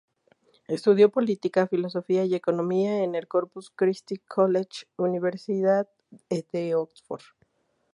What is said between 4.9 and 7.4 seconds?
Universidad de Oxford.